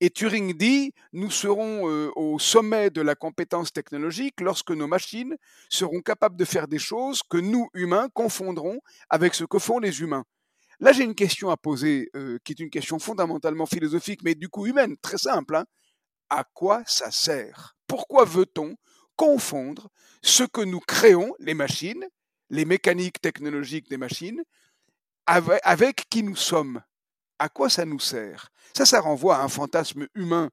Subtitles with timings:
[0.00, 1.84] Et Turing dit, nous serons
[2.16, 5.36] au sommet de la compétence technologique lorsque nos machines
[5.70, 8.78] seront capables de faire des choses que nous, humains, confondrons
[9.08, 10.24] avec ce que font les humains.
[10.80, 12.10] Là, j'ai une question à poser,
[12.44, 15.56] qui est une question fondamentalement philosophique, mais du coup humaine, très simple.
[15.56, 15.64] Hein.
[16.28, 17.76] À quoi ça sert?
[17.86, 18.76] Pourquoi veut-on
[19.16, 19.88] confondre
[20.22, 22.04] ce que nous créons, les machines,
[22.50, 24.42] les mécaniques technologiques des machines,
[25.24, 26.82] avec qui nous sommes?
[27.38, 28.48] À quoi ça nous sert?
[28.74, 30.48] Ça, ça renvoie à un fantasme humain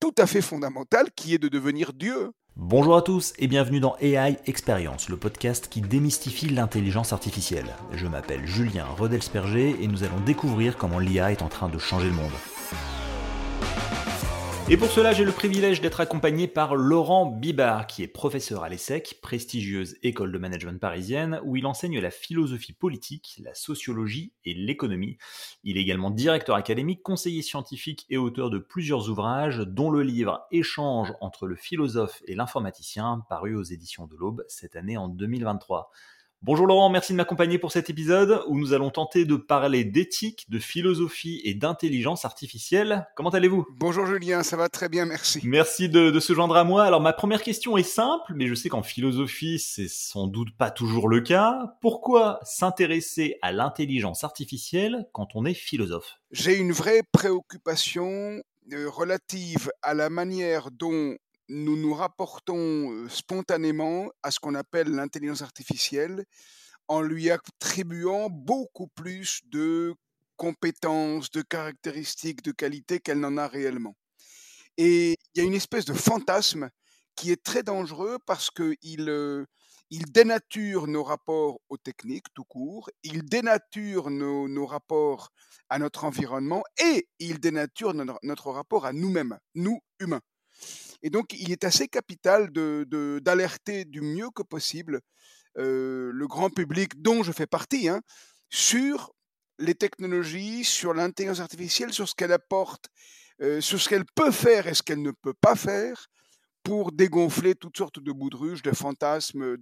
[0.00, 2.32] tout à fait fondamental qui est de devenir Dieu.
[2.56, 7.68] Bonjour à tous et bienvenue dans AI Experience, le podcast qui démystifie l'intelligence artificielle.
[7.92, 12.08] Je m'appelle Julien Rodelsperger et nous allons découvrir comment l'IA est en train de changer
[12.08, 12.32] le monde.
[14.70, 18.68] Et pour cela, j'ai le privilège d'être accompagné par Laurent Bibard, qui est professeur à
[18.68, 24.52] l'ESSEC, prestigieuse école de management parisienne, où il enseigne la philosophie politique, la sociologie et
[24.52, 25.16] l'économie.
[25.64, 30.46] Il est également directeur académique, conseiller scientifique et auteur de plusieurs ouvrages, dont le livre
[30.50, 35.90] Échange entre le philosophe et l'informaticien, paru aux éditions de l'Aube cette année en 2023.
[36.42, 40.48] Bonjour Laurent, merci de m'accompagner pour cet épisode où nous allons tenter de parler d'éthique,
[40.48, 43.08] de philosophie et d'intelligence artificielle.
[43.16, 43.66] Comment allez-vous?
[43.72, 45.40] Bonjour Julien, ça va très bien, merci.
[45.42, 46.84] Merci de, se joindre à moi.
[46.84, 50.70] Alors ma première question est simple, mais je sais qu'en philosophie c'est sans doute pas
[50.70, 51.74] toujours le cas.
[51.80, 56.20] Pourquoi s'intéresser à l'intelligence artificielle quand on est philosophe?
[56.30, 58.40] J'ai une vraie préoccupation
[58.72, 61.16] euh, relative à la manière dont
[61.48, 66.24] nous nous rapportons spontanément à ce qu'on appelle l'intelligence artificielle
[66.88, 69.94] en lui attribuant beaucoup plus de
[70.36, 73.94] compétences, de caractéristiques, de qualités qu'elle n'en a réellement.
[74.76, 76.70] Et il y a une espèce de fantasme
[77.16, 79.46] qui est très dangereux parce qu'il
[79.90, 85.30] il dénature nos rapports aux techniques tout court, il dénature nos, nos rapports
[85.68, 90.20] à notre environnement et il dénature notre rapport à nous-mêmes, nous humains.
[91.02, 95.00] Et donc, il est assez capital d'alerter du mieux que possible
[95.56, 98.00] le grand public dont je fais partie hein,
[98.50, 99.12] sur
[99.58, 102.86] les technologies, sur l'intelligence artificielle, sur ce qu'elle apporte,
[103.60, 106.06] sur ce qu'elle peut faire et ce qu'elle ne peut pas faire
[106.62, 109.56] pour dégonfler toutes sortes de boudruges, de fantasmes,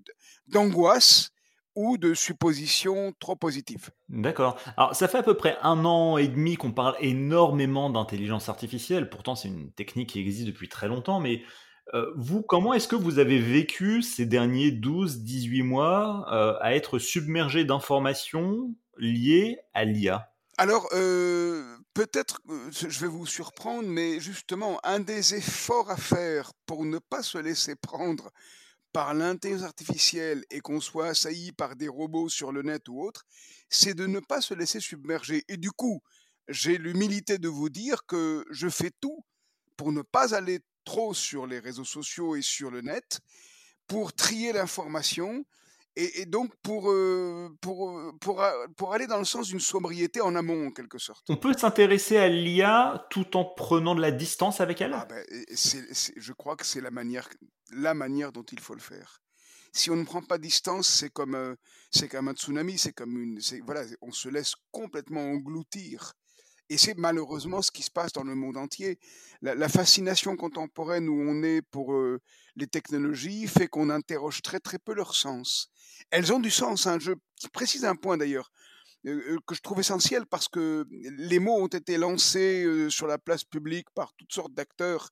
[0.47, 1.30] d'angoisse
[1.76, 3.91] ou de suppositions trop positives.
[4.09, 4.59] D'accord.
[4.76, 9.09] Alors, ça fait à peu près un an et demi qu'on parle énormément d'intelligence artificielle.
[9.09, 11.20] Pourtant, c'est une technique qui existe depuis très longtemps.
[11.20, 11.42] Mais
[11.94, 16.75] euh, vous, comment est-ce que vous avez vécu ces derniers 12, 18 mois euh, à
[16.75, 22.41] être submergé d'informations liées à l'IA alors, euh, peut-être,
[22.72, 27.36] je vais vous surprendre, mais justement, un des efforts à faire pour ne pas se
[27.36, 28.31] laisser prendre
[28.96, 33.26] par l'intelligence artificielle et qu'on soit assailli par des robots sur le net ou autre,
[33.68, 35.44] c'est de ne pas se laisser submerger.
[35.48, 36.00] Et du coup,
[36.48, 39.22] j'ai l'humilité de vous dire que je fais tout
[39.76, 43.20] pour ne pas aller trop sur les réseaux sociaux et sur le net,
[43.86, 45.44] pour trier l'information
[45.96, 50.20] et, donc pour, euh, pour, euh, pour, euh, pour, aller dans le sens d'une sobriété
[50.20, 51.24] en amont, en quelque sorte.
[51.30, 54.92] On peut s'intéresser à l'IA tout en prenant de la distance avec elle?
[54.92, 57.28] Ah ben, Je crois que c'est la manière,
[57.72, 59.20] la manière dont il faut le faire.
[59.72, 61.56] Si on ne prend pas distance, c'est comme,
[61.90, 66.12] c'est comme un tsunami, c'est comme une, voilà, on se laisse complètement engloutir.
[66.69, 68.99] Et c'est malheureusement ce qui se passe dans le monde entier.
[69.43, 71.94] La, fascination contemporaine où on est pour
[72.56, 75.71] les technologies fait qu'on interroge très très peu leur sens.
[76.10, 76.87] Elles ont du sens.
[76.87, 76.99] Hein.
[77.00, 77.12] Je
[77.53, 78.50] précise un point d'ailleurs
[79.47, 83.88] que je trouve essentiel parce que les mots ont été lancés sur la place publique
[83.94, 85.10] par toutes sortes d'acteurs,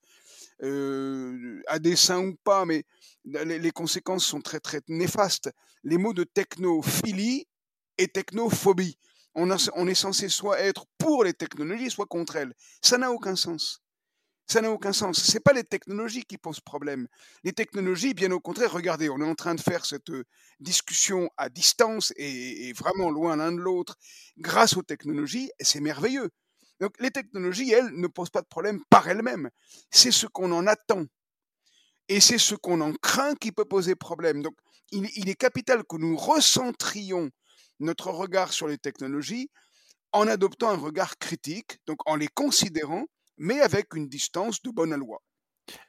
[0.60, 2.84] à dessein ou pas, mais
[3.24, 5.50] les, conséquences sont très très néfastes.
[5.84, 7.46] Les mots de technophilie
[7.98, 8.98] et technophobie.
[9.34, 12.54] On, est censé soit être pour les technologies, soit contre elles.
[12.80, 13.80] Ça n'a aucun sens.
[14.46, 15.20] Ça n'a aucun sens.
[15.20, 17.08] Ce n'est pas les technologies qui posent problème.
[17.42, 20.12] Les technologies, bien au contraire, regardez, on est en train de faire cette
[20.60, 23.96] discussion à distance et, vraiment loin l'un de l'autre
[24.38, 26.30] grâce aux technologies, et c'est merveilleux.
[26.80, 29.50] Donc les technologies, elles, ne posent pas de problème par elles-mêmes.
[29.90, 31.06] C'est ce qu'on en attend.
[32.08, 34.42] Et c'est ce qu'on en craint qui peut poser problème.
[34.42, 34.54] Donc
[34.90, 37.30] il, il est capital que nous recentrions
[37.80, 39.50] notre regard sur les technologies
[40.12, 43.06] en adoptant un regard critique, donc en les considérant
[43.38, 45.20] mais avec une distance de bonne loi.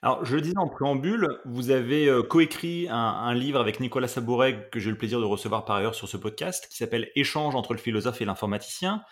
[0.01, 4.69] Alors, je le disais en préambule, vous avez euh, coécrit un, livre avec Nicolas Sabouret,
[4.71, 7.55] que j'ai eu le plaisir de recevoir par ailleurs sur ce podcast, qui s'appelle Échange
[7.55, 9.03] entre le philosophe et l'informaticien.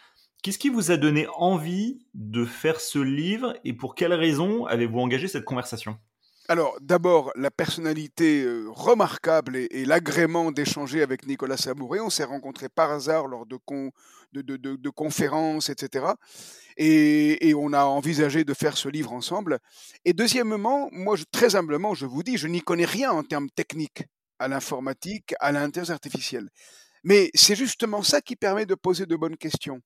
[0.41, 4.99] Qu'est-ce qui vous a donné envie de faire ce livre et pour quelles raisons avez-vous
[4.99, 5.97] engagé cette conversation?
[6.49, 12.01] Alors, d'abord, la personnalité euh, remarquable et, l'agrément d'échanger avec Nicolas Sabouré.
[12.01, 13.91] On s'est rencontrés par hasard lors de, con-
[14.33, 16.05] de, de- de- de conférences, etc.
[16.75, 19.59] Et, on a envisagé de faire ce livre ensemble.
[20.03, 24.03] Et deuxièmement, moi, très humblement, je vous dis, je n'y connais rien en termes techniques
[24.39, 26.49] à l'informatique, à l'intelligence artificielle.
[27.03, 29.81] Mais c'est justement ça qui permet de poser de bonnes questions.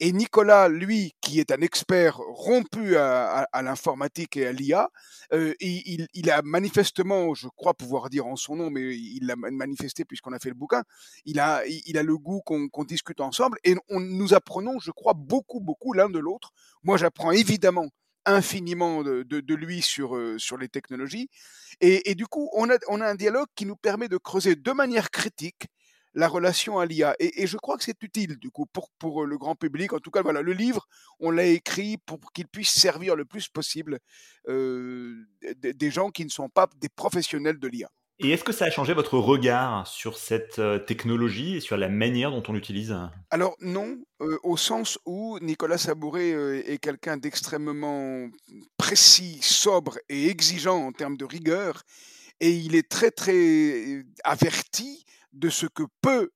[0.00, 4.90] Et Nicolas, lui, qui est un expert rompu à, l'informatique et à l'IA,
[5.32, 10.04] euh, il, a manifestement, je crois pouvoir dire en son nom, mais il l'a manifesté
[10.04, 10.82] puisqu'on a fait le bouquin,
[11.24, 15.14] il a, il a le goût qu'on discute ensemble et on, nous apprenons, je crois,
[15.14, 16.52] beaucoup, beaucoup l'un de l'autre.
[16.82, 17.88] Moi, j'apprends évidemment
[18.24, 21.28] infiniment de, lui sur, euh, sur les technologies.
[21.80, 24.54] Et, et du coup, on a, on a un dialogue qui nous permet de creuser
[24.54, 25.68] de manière critique
[26.18, 27.14] la relation à l'IA.
[27.18, 29.92] Et, et je crois que c'est utile, du coup, pour, pour le grand public.
[29.92, 30.86] En tout cas, voilà, le livre,
[31.20, 33.98] on l'a écrit pour qu'il puisse servir le plus possible
[34.48, 35.14] euh,
[35.56, 37.90] des des gens qui ne sont pas des professionnels de l'IA.
[38.20, 41.88] Et est-ce que ça a changé votre regard sur cette euh, technologie et sur la
[41.88, 42.96] manière dont on l'utilise?
[43.30, 48.28] Alors non, euh, au sens où Nicolas Sabouré euh, est quelqu'un d'extrêmement
[48.76, 51.84] précis, sobre et exigeant en termes de rigueur,
[52.40, 56.30] et il est très très averti de ce que peut,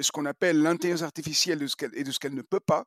[0.00, 1.62] ce qu'on appelle l'intelligence artificielle
[1.94, 2.84] et de ce qu'elle ne peut pas.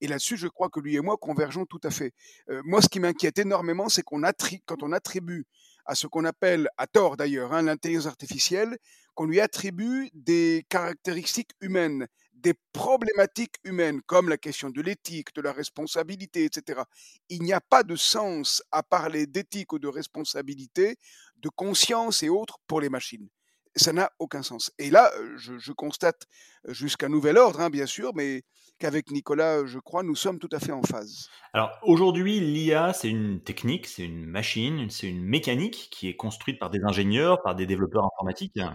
[0.00, 2.12] Et là-dessus, je crois que lui et moi convergeons tout à fait.
[2.50, 4.22] Euh, moi, ce qui m'inquiète énormément, c'est qu'on
[4.66, 5.46] quand on attribue
[5.84, 8.76] à ce qu'on appelle, à tort d'ailleurs, hein, l'intelligence artificielle,
[9.14, 15.40] qu'on lui attribue des caractéristiques humaines, des problématiques humaines, comme la question de l'éthique, de
[15.40, 16.82] la responsabilité, etc.
[17.28, 20.96] Il n'y a pas de sens à parler d'éthique ou de responsabilité,
[21.36, 23.28] de conscience et autres pour les machines.
[23.74, 24.70] Ça n'a aucun sens.
[24.78, 26.26] Et là, je, constate
[26.68, 28.42] jusqu'à nouvel ordre, hein, bien sûr, mais
[28.78, 31.28] qu'avec Nicolas, je crois, nous sommes tout à fait en phase.
[31.52, 36.58] Alors aujourd'hui, l'IA, c'est une technique, c'est une machine, c'est une mécanique qui est construite
[36.58, 38.74] par des ingénieurs, par des développeurs informatiques, hein,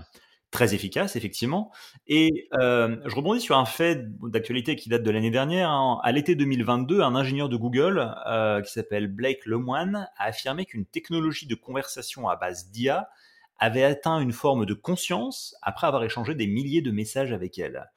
[0.50, 1.72] très efficace, effectivement.
[2.08, 5.70] Et je rebondis sur un fait d'actualité qui date de l'année dernière.
[5.70, 6.00] hein.
[6.04, 8.16] À l'été 2022, un ingénieur de Google
[8.66, 13.10] qui s'appelle Blake Lemoine a affirmé qu'une technologie de conversation à base d'IA
[13.60, 17.90] avait atteint une forme de conscience après avoir échangé des milliers de messages avec elle.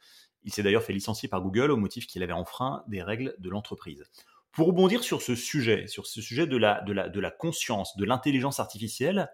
[0.42, 3.50] Il s'est d'ailleurs fait licencier par Google au motif qu'il avait enfreint des règles de
[3.50, 4.04] l'entreprise.
[4.52, 7.96] Pour rebondir sur ce sujet, sur ce sujet de la, de la, de la conscience,
[7.96, 9.30] de l'intelligence artificielle,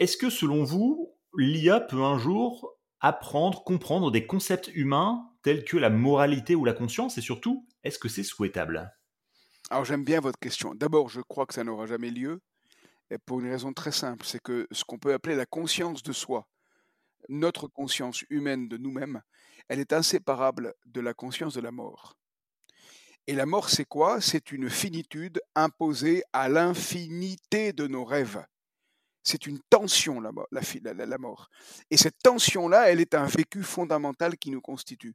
[0.00, 5.76] est-ce que selon vous, l'IA peut un jour apprendre, comprendre des concepts humains tels que
[5.76, 7.16] la moralité ou la conscience?
[7.16, 8.92] Et surtout, est-ce que c'est souhaitable?
[9.70, 10.74] Alors j'aime bien votre question.
[10.74, 12.40] D'abord, je crois que ça n'aura jamais lieu,
[13.26, 16.46] pour une raison très simple, c'est que ce qu'on peut appeler la conscience de soi,
[17.28, 19.22] notre conscience humaine de nous-mêmes,
[19.68, 22.16] elle est inséparable de la conscience de la mort.
[23.26, 24.20] Et la mort, c'est quoi?
[24.20, 28.44] C'est une finitude imposée à l'infinité de nos rêves.
[29.22, 30.32] C'est une tension, la,
[31.18, 31.48] mort.
[31.90, 35.14] Et cette tension-là, elle est un vécu fondamental qui nous constitue.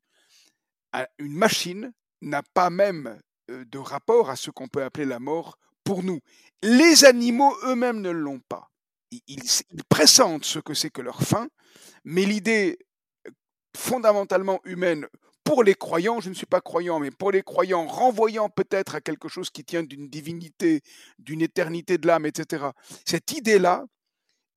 [0.93, 3.21] Un- Une machine n'a pas même
[3.51, 5.59] euh, de rapport à ce qu'on peut appeler la mort
[5.89, 6.19] pour nous.
[6.61, 8.69] Les animaux eux-mêmes ne l'ont pas.
[9.09, 11.47] Ils, ils- pressentent ce que c'est que leur fin,
[12.03, 12.77] mais l'idée
[13.25, 13.31] euh,
[13.75, 15.07] fondamentalement humaine
[15.43, 19.01] pour les croyants, je ne suis pas croyant, mais pour les croyants, renvoyant peut-être à
[19.01, 20.81] quelque chose qui tient d'une divinité,
[21.17, 22.67] d'une éternité de l'âme, etc.
[23.03, 23.83] Cette idée-là,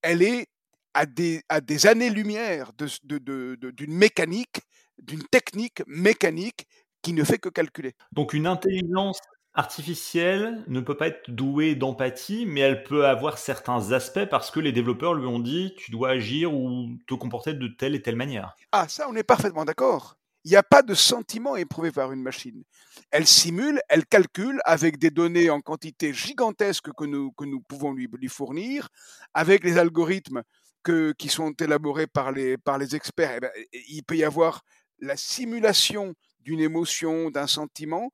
[0.02, 0.48] elle est
[0.92, 4.60] à des, années-lumière d'une mécanique,
[4.98, 6.66] d'une technique mécanique
[7.00, 7.94] qui ne fait que calculer.
[8.12, 9.18] Donc une intelligence
[9.54, 14.60] artificielle ne peut pas être douée d'empathie, mais elle peut avoir certains aspects parce que
[14.60, 18.16] les développeurs lui ont dit tu dois agir ou te comporter de telle et telle
[18.16, 18.56] manière.
[18.72, 20.16] Ah, ça, on est parfaitement d'accord.
[20.44, 22.64] Il n'y a pas de sentiment éprouvé par une machine.
[23.10, 27.92] Elle simule, elle calcule avec des données en quantité gigantesque que nous, que nous pouvons
[27.92, 28.88] lui, fournir,
[29.34, 30.42] avec les algorithmes
[30.82, 33.34] que, qui sont élaborés par les, par les experts.
[33.36, 33.50] Eh ben,
[33.88, 34.62] il peut y avoir
[34.98, 38.10] la simulation d'une émotion, d'un sentiment,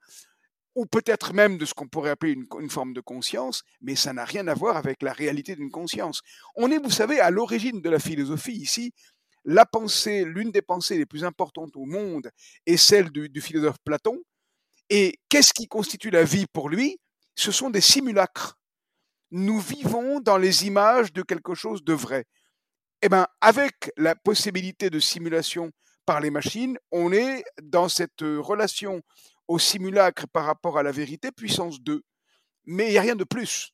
[0.78, 4.24] ou peut-être même de ce qu'on pourrait appeler une, forme de conscience, mais ça n'a
[4.24, 6.22] rien à voir avec la réalité d'une conscience.
[6.54, 8.92] On est, vous savez, à l'origine de la philosophie ici.
[9.44, 12.30] La pensée, l'une des pensées les plus importantes au monde
[12.64, 14.22] est celle du, du philosophe Platon.
[14.88, 17.00] Et qu'est-ce qui constitue la vie pour lui?
[17.34, 18.56] Ce sont des simulacres.
[19.32, 22.24] Nous vivons dans les images de quelque chose de vrai.
[23.02, 25.72] Eh bien, avec la possibilité de simulation
[26.06, 29.02] par les machines, on est dans cette relation
[29.48, 32.02] au simulacre par rapport à la vérité, puissance 2.
[32.66, 33.72] Mais il n'y a rien de plus.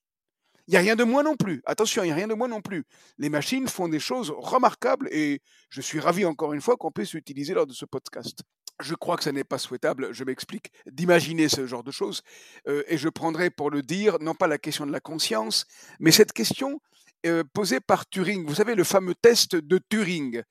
[0.67, 1.61] Il n'y a rien de moins non plus.
[1.67, 2.85] Attention, il n'y a rien de moins non plus.
[3.19, 7.13] Les machines font des choses remarquables et je suis ravi encore une fois qu'on puisse
[7.13, 8.41] l'utiliser lors de ce podcast.
[8.81, 12.23] Je crois que ce n'est pas souhaitable, je m'explique, d'imaginer ce genre de choses.
[12.67, 15.67] Euh, et je prendrai pour le dire, non pas la question de la conscience,
[16.01, 16.81] mais cette question,
[17.27, 18.47] euh, posée par Turing.
[18.47, 20.43] Vous savez, le fameux test de Turing.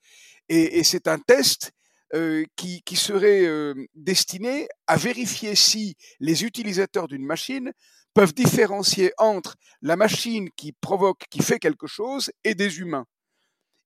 [0.48, 1.72] Et, c'est un test
[2.14, 7.72] euh, qui, serait euh, destiné à vérifier si les utilisateurs d'une machine
[8.14, 13.06] peuvent différencier entre la machine qui provoque, qui fait quelque chose, et des humains.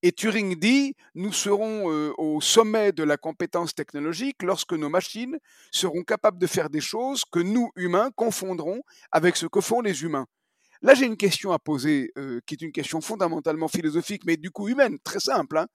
[0.03, 5.39] Et Turing dit, nous serons euh, au sommet de la compétence technologique lorsque nos machines
[5.73, 10.03] seront capables de faire des choses que nous, humains, confondrons avec ce que font les
[10.03, 10.27] humains.
[10.83, 12.13] Là, j'ai une question à poser,
[12.47, 15.57] qui est une question fondamentalement philosophique, mais du coup humaine, très simple.
[15.57, 15.67] Hein.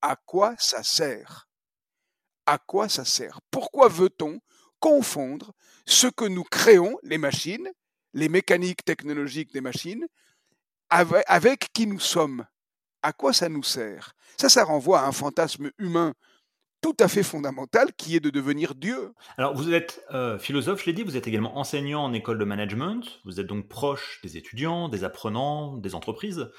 [0.00, 1.47] À quoi ça sert?
[2.50, 3.40] À quoi ça sert?
[3.50, 4.40] Pourquoi veut-on
[4.80, 5.52] confondre
[5.84, 7.68] ce que nous créons, les machines,
[8.14, 10.06] les mécaniques technologiques des machines,
[10.88, 12.46] avec qui nous sommes?
[13.02, 14.14] À quoi ça nous sert?
[14.40, 16.14] Ça, ça renvoie à un fantasme humain
[16.80, 19.12] tout à fait fondamental qui est de devenir Dieu.
[19.36, 22.46] Alors vous êtes euh, philosophe, je l'ai dit, vous êtes également enseignant en école de
[22.46, 26.50] management, vous êtes donc proche des étudiants, des apprenants, des entreprises.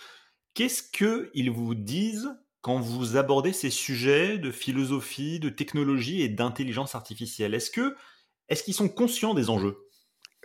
[0.53, 2.29] Qu'est-ce qu'ils vous disent
[2.61, 8.89] quand vous abordez ces sujets de philosophie, de technologie et d'intelligence artificielle Est-ce qu'ils sont
[8.89, 9.77] conscients des enjeux?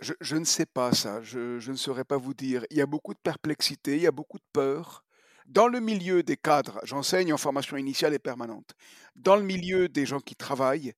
[0.01, 2.65] Je, ne sais pas ça, je ne saurais pas vous dire.
[2.69, 5.03] Il y a beaucoup de perplexité, il y a beaucoup de peur.
[5.45, 8.73] Dans le milieu des cadres, j'enseigne en formation initiale et permanente.
[9.15, 10.93] Dans le milieu des gens qui travaillent,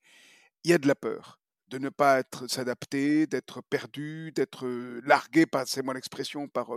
[0.63, 4.67] il y a de la peur de ne pas être s'adapter, d'être perdu, d'être
[5.05, 6.69] largué, passez-moi l'expression, par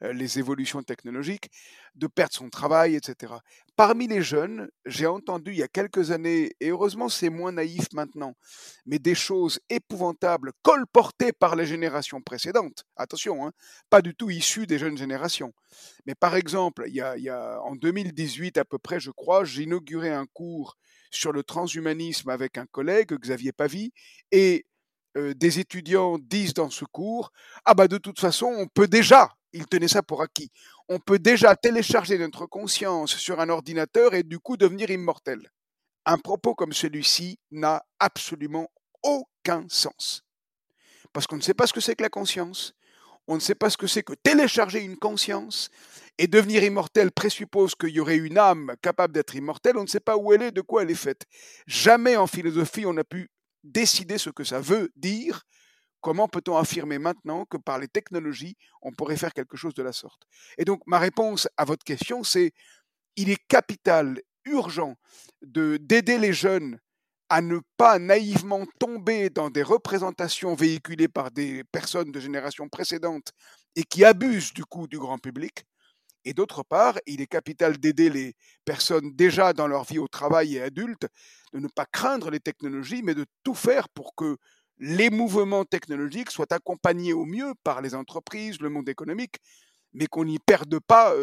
[0.00, 1.50] les évolutions technologiques,
[1.94, 3.34] de perdre son travail, etc.
[3.76, 7.86] Parmi les jeunes, j'ai entendu il y a quelques années, et heureusement c'est moins naïf
[7.92, 8.34] maintenant,
[8.86, 12.84] mais des choses épouvantables colportées par les générations précédentes.
[12.96, 13.52] Attention, hein,
[13.90, 15.52] pas du tout issues des jeunes générations.
[16.06, 20.10] Mais par exemple, il y, a, en 2018 à peu près, je crois, j'ai inauguré
[20.10, 20.76] un cours
[21.10, 23.92] sur le transhumanisme avec un collègue, Xavier Pavie,
[24.32, 24.64] et
[25.14, 27.32] des étudiants disent dans ce cours,
[27.64, 30.50] ah bah de toute façon, on peut déjà, ils tenaient ça pour acquis,
[30.88, 35.50] on peut déjà télécharger notre conscience sur un ordinateur et du coup devenir immortel.
[36.06, 38.68] Un propos comme celui-ci n'a absolument
[39.02, 40.22] aucun sens.
[41.12, 42.74] Parce qu'on ne sait pas ce que c'est que la conscience,
[43.28, 45.70] on ne sait pas ce que c'est que télécharger une conscience,
[46.18, 50.00] et devenir immortel présuppose qu'il y aurait une âme capable d'être immortelle, on ne sait
[50.00, 51.24] pas où elle est, de quoi elle est faite.
[51.66, 53.30] Jamais en philosophie on a pu
[53.62, 55.44] décider ce que ça veut dire.
[56.00, 59.92] Comment peut-on affirmer maintenant que par les technologies, on pourrait faire quelque chose de la
[59.92, 60.22] sorte?
[60.56, 62.52] Et donc ma réponse à votre question, c'est
[63.16, 64.96] il est capital, urgent,
[65.42, 66.80] de d'aider les jeunes
[67.30, 73.32] à ne pas naïvement tomber dans des représentations véhiculées par des personnes de générations précédentes
[73.76, 75.64] et qui abusent du coup du grand public,
[76.24, 80.56] et d'autre part, il est capital d'aider les personnes déjà dans leur vie au travail
[80.56, 81.06] et adultes,
[81.52, 84.36] de ne pas craindre les technologies, mais de tout faire pour que
[84.78, 89.38] les mouvements technologiques soient accompagnés au mieux par les entreprises, le monde économique,
[89.92, 91.14] mais qu'on n'y perde pas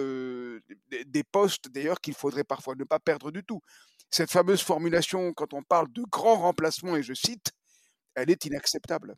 [1.05, 3.61] des postes, d'ailleurs, qu'il faudrait parfois ne pas perdre du tout.
[4.09, 7.51] Cette fameuse formulation, quand on parle de grand remplacement, et je cite,
[8.15, 9.15] elle est inacceptable.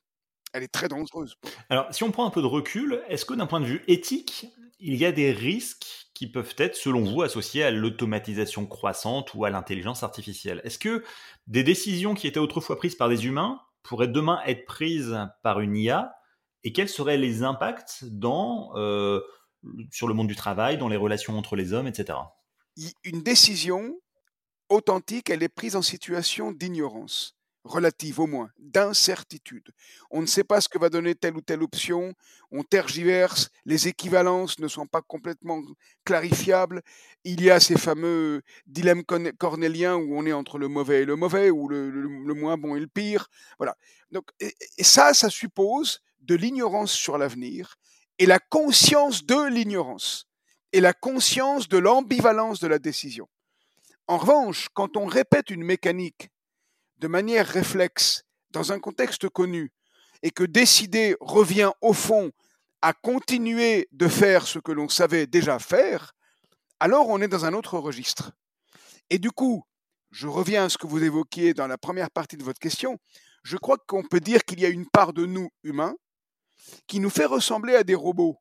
[0.53, 1.35] Elle est très dangereuse.
[1.69, 4.47] Alors, si on prend un peu de recul, est-ce que d'un point de vue éthique,
[4.79, 9.43] il y a des risques qui peuvent être, selon vous, associés à l'automatisation croissante ou
[9.43, 10.61] à l'intelligence artificielle?
[10.63, 11.03] Est-ce que
[11.47, 15.75] des décisions qui étaient autrefois prises par des humains pourraient demain être prises par une
[15.75, 16.15] IA
[16.63, 19.21] et quels seraient les impacts dans, euh,
[19.91, 22.19] sur le monde du travail, dans les relations entre les hommes, etc.
[23.03, 23.99] Une décision
[24.69, 27.37] authentique, elle est prise en situation d'ignorance
[27.67, 29.69] relative au moins, d'incertitude.
[30.09, 32.13] On ne sait pas ce que va donner telle ou telle option,
[32.51, 35.61] on tergiverse, les équivalences ne sont pas complètement
[36.05, 36.81] clarifiables,
[37.23, 39.03] il y a ces fameux dilemmes
[39.37, 42.79] cornéliens où on est entre le mauvais et le mauvais, ou le, moins bon et
[42.79, 43.27] le pire.
[43.57, 43.75] Voilà.
[44.11, 47.75] Donc, et, ça, ça suppose de l'ignorance sur l'avenir
[48.19, 50.27] et la conscience de l'ignorance
[50.73, 53.27] et la conscience de l'ambivalence de la décision.
[54.07, 56.29] En revanche, quand on répète une mécanique
[56.99, 59.71] de manière réflexe dans un contexte connu
[60.23, 62.31] et que décider revient au fond
[62.81, 66.13] à continuer de faire ce que l'on savait déjà faire,
[66.79, 68.31] alors on est dans un autre registre.
[69.09, 69.63] Et du coup,
[70.11, 72.97] je reviens à ce que vous évoquiez dans la première partie de votre question,
[73.43, 75.95] je crois qu'on peut dire qu'il y a une part de nous humains
[76.87, 78.37] qui nous fait ressembler à des robots.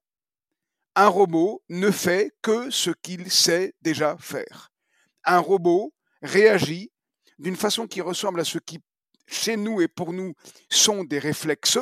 [0.94, 4.70] Un robot ne fait que ce qu'il sait déjà faire.
[5.24, 5.92] Un robot
[6.22, 6.90] réagit
[7.38, 8.80] d'une façon qui ressemble à ce qui,
[9.26, 10.34] chez nous et pour nous,
[10.70, 11.78] sont des réflexes.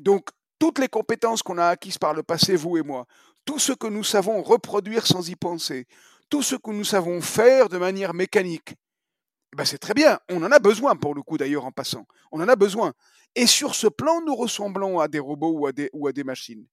[0.00, 0.28] donc,
[0.58, 3.06] toutes les compétences qu'on a acquises par le passé, vous et moi,
[3.46, 5.86] tout ce que nous savons reproduire sans y penser,
[6.28, 8.74] tout ce que nous savons faire de manière mécanique,
[9.56, 10.20] ben c'est très bien.
[10.28, 12.06] On en a besoin, pour le coup, d'ailleurs, en passant.
[12.30, 12.92] On en a besoin.
[13.34, 16.24] Et sur ce plan, nous ressemblons à des robots ou à des, ou à des
[16.24, 16.66] machines.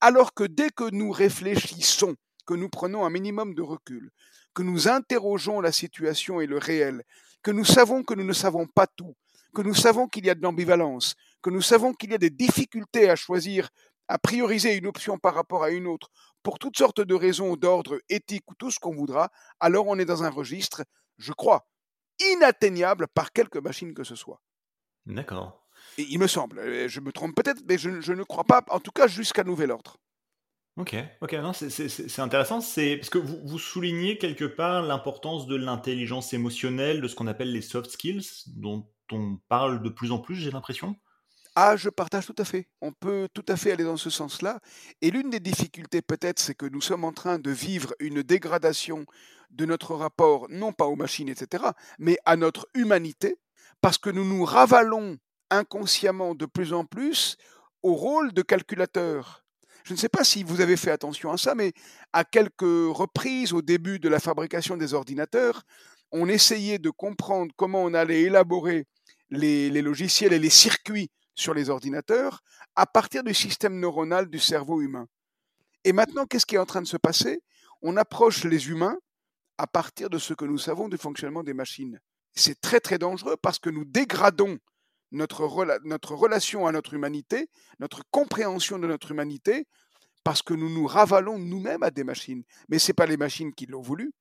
[0.00, 2.16] Alors que dès que nous réfléchissons
[2.46, 4.10] que nous prenons un minimum de recul,
[4.54, 7.02] que nous interrogeons la situation et le réel,
[7.42, 9.14] que nous savons que nous ne savons pas tout,
[9.54, 12.30] que nous savons qu'il y a de l'ambivalence, que nous savons qu'il y a des
[12.30, 13.70] difficultés à choisir,
[14.08, 16.10] à prioriser une option par rapport à une autre,
[16.42, 19.30] pour toutes sortes de raisons d'ordre éthique ou tout ce qu'on voudra,
[19.60, 20.84] alors on est dans un registre,
[21.16, 21.66] je crois,
[22.32, 24.40] inatteignable par quelque machine que ce soit.
[25.06, 25.66] D'accord.
[25.98, 28.80] Il me semble, euh, je me trompe peut-être, mais je, je, ne crois pas, en
[28.80, 29.98] tout cas jusqu'à nouvel ordre.
[30.76, 35.54] Ok, ok, non, c'est intéressant, c'est parce que vous, vous, soulignez quelque part l'importance de
[35.54, 40.18] l'intelligence émotionnelle, de ce qu'on appelle les soft skills, dont on parle de plus en
[40.18, 40.96] plus, j'ai l'impression.
[41.56, 42.68] Ah, je partage tout à fait.
[42.80, 44.60] On peut tout à fait aller dans ce sens-là.
[45.02, 49.06] Et l'une des difficultés peut-être, c'est que nous sommes en train de vivre une dégradation
[49.50, 51.64] de notre rapport, non pas aux machines, etc.,
[51.98, 53.36] mais à notre humanité,
[53.80, 55.16] parce que nous nous ravalons
[55.50, 57.36] inconsciemment de plus en plus
[57.82, 59.44] au rôle de calculateur.
[59.84, 61.72] Je ne sais pas si vous avez fait attention à ça, mais
[62.12, 65.62] à quelques reprises au début de la fabrication des ordinateurs,
[66.10, 68.86] on essayait de comprendre comment on allait élaborer
[69.30, 72.42] les, logiciels et les circuits sur les ordinateurs
[72.76, 75.06] à partir du système neuronal du cerveau humain.
[75.84, 77.42] Et maintenant, qu'est-ce qui est en train de se passer?
[77.82, 78.98] On approche les humains
[79.58, 82.00] à partir de ce que nous savons du fonctionnement des machines.
[82.34, 84.58] C'est très très dangereux parce que nous dégradons
[85.12, 87.48] notre, relation à notre humanité,
[87.78, 89.66] notre compréhension de notre humanité,
[90.24, 92.42] parce que nous nous ravalons nous-mêmes à des machines.
[92.68, 94.12] Mais ce n'est pas les machines qui l'ont voulu.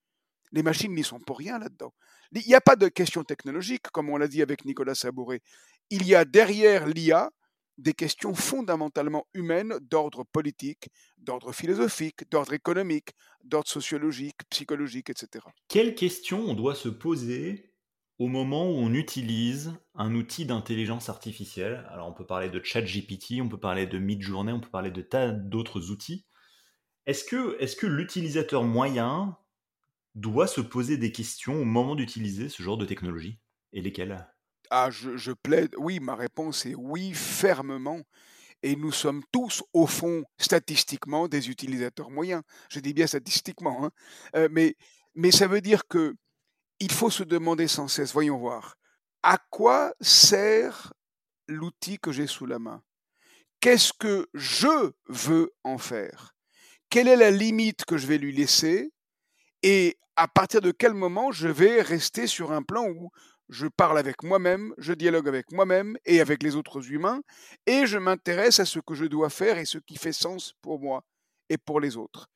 [0.51, 1.93] Les machines n'y sont pour rien là-dedans.
[2.33, 5.41] Il n'y a pas de question technologique, comme on l'a dit avec Nicolas Sabouret.
[5.89, 7.31] Il y a derrière l'IA
[7.77, 13.09] des questions fondamentalement humaines d'ordre politique, d'ordre philosophique, d'ordre économique,
[13.43, 15.45] d'ordre sociologique, psychologique, etc.
[15.67, 17.73] Quelles questions on doit se poser
[18.19, 23.41] au moment où on utilise un outil d'intelligence artificielle, alors on peut parler de ChatGPT,
[23.41, 26.25] on peut parler de Midjourney, on peut parler de tas d'autres outils,
[27.05, 29.37] est-ce que, est que l'utilisateur moyen
[30.15, 33.39] doit se poser des questions au moment d'utiliser ce genre de technologie?
[33.73, 34.32] Et lesquelles?
[34.69, 38.01] Ah, je, plaide, oui, ma réponse est oui, fermement.
[38.63, 42.43] Et nous sommes tous, au fond, statistiquement, des utilisateurs moyens.
[42.69, 43.91] Je dis bien statistiquement, hein.
[44.35, 44.75] Euh, mais,
[45.15, 46.15] mais ça veut dire que
[46.79, 48.75] il faut se demander sans cesse, voyons voir,
[49.21, 50.93] à quoi sert
[51.47, 52.81] l'outil que j'ai sous la main?
[53.59, 56.35] Qu'est-ce que je veux en faire?
[56.89, 58.91] Quelle est la limite que je vais lui laisser?
[59.61, 63.09] Et à partir de quel moment je vais rester sur un plan où
[63.49, 67.21] je parle avec moi-même, je dialogue avec moi-même et avec les autres humains,
[67.65, 70.79] et je m'intéresse à ce que je dois faire et ce qui fait sens pour
[70.79, 71.03] moi
[71.49, 72.29] et pour les autres.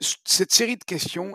[0.00, 1.34] Cette série de questions,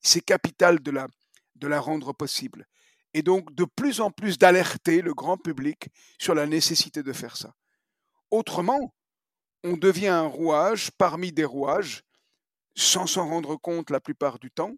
[0.00, 1.06] c'est capital de la,
[1.54, 2.66] de la rendre possible.
[3.14, 7.36] Et donc de plus en plus d'alerter le grand public sur la nécessité de faire
[7.36, 7.54] ça.
[8.30, 8.94] Autrement,
[9.64, 12.02] on devient un rouage parmi des rouages,
[12.74, 14.74] sans s'en rendre compte la plupart du temps,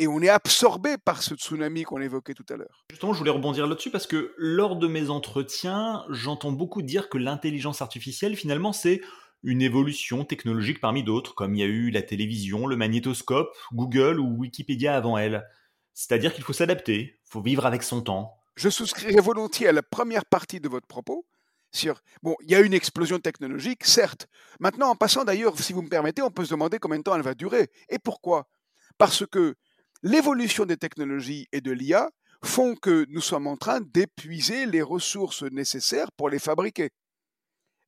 [0.00, 2.84] et on est absorbé par ce tsunami qu'on évoquait tout à l'heure.
[2.88, 7.18] Justement, je voulais rebondir là-dessus parce que lors de mes entretiens, j'entends beaucoup dire que
[7.18, 9.02] l'intelligence artificielle, finalement, c'est
[9.42, 14.20] une évolution technologique parmi d'autres, comme il y a eu la télévision, le magnétoscope, Google
[14.20, 15.46] ou Wikipédia avant elle.
[15.92, 18.38] C'est-à-dire qu'il faut s'adapter, il faut vivre avec son temps.
[18.56, 21.26] Je souscrirai volontiers à la première partie de votre propos.
[21.72, 24.28] Sur, bon, il y a une explosion technologique, certes.
[24.60, 27.14] Maintenant, en passant d'ailleurs, si vous me permettez, on peut se demander combien de temps
[27.14, 27.68] elle va durer.
[27.90, 28.48] Et pourquoi
[28.96, 29.56] Parce que
[30.02, 32.10] l'évolution des technologies et de l'IA
[32.42, 36.90] font que nous sommes en train d'épuiser les ressources nécessaires pour les fabriquer.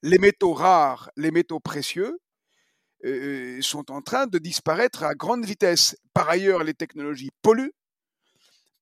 [0.03, 2.19] Les métaux rares, les métaux précieux,
[3.05, 5.97] euh, sont en train de disparaître à grande vitesse.
[6.13, 7.73] Par ailleurs, les technologies polluent,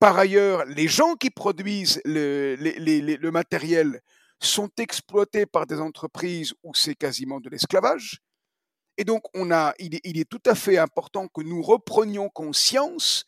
[0.01, 4.01] par ailleurs, les gens qui produisent le, matériel
[4.39, 8.17] sont exploités par des entreprises où c'est quasiment de l'esclavage.
[8.97, 9.23] Et donc,
[9.79, 13.25] il, est, tout à fait important que nous reprenions conscience